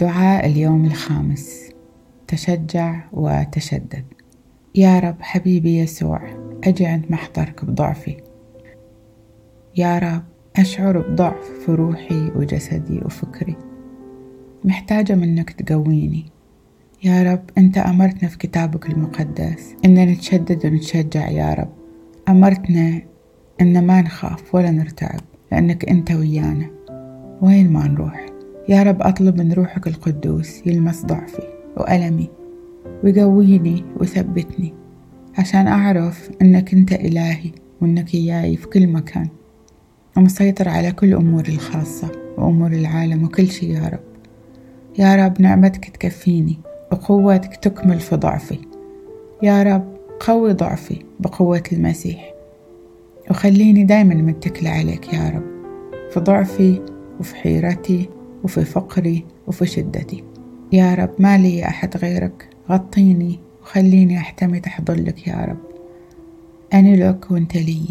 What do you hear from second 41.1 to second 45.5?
أموري الخاصة وأمور العالم وكل شي يا رب. يا رب